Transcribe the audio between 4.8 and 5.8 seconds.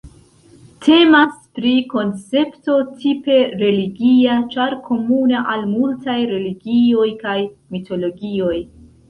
komuna al